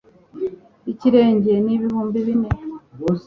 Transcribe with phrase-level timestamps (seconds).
[0.91, 2.49] Ikirenge ni ibihumbi bine